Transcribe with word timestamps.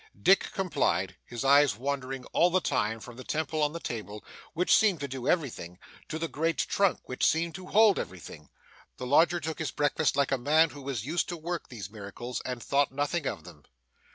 Dick 0.19 0.51
complied, 0.51 1.15
his 1.23 1.45
eyes 1.45 1.75
wandering 1.77 2.25
all 2.33 2.49
the 2.49 2.59
time 2.59 2.99
from 2.99 3.17
the 3.17 3.23
temple 3.23 3.61
on 3.61 3.71
the 3.71 3.79
table, 3.79 4.25
which 4.55 4.75
seemed 4.75 4.99
to 4.99 5.07
do 5.07 5.27
everything, 5.27 5.77
to 6.09 6.17
the 6.17 6.27
great 6.27 6.57
trunk 6.57 7.01
which 7.07 7.23
seemed 7.23 7.53
to 7.53 7.67
hold 7.67 7.99
everything. 7.99 8.49
The 8.97 9.05
lodger 9.05 9.39
took 9.39 9.59
his 9.59 9.69
breakfast 9.69 10.15
like 10.15 10.31
a 10.31 10.39
man 10.39 10.71
who 10.71 10.81
was 10.81 11.05
used 11.05 11.29
to 11.29 11.37
work 11.37 11.69
these 11.69 11.91
miracles, 11.91 12.41
and 12.43 12.63
thought 12.63 12.91
nothing 12.91 13.27
of 13.27 13.43
them. 13.43 13.63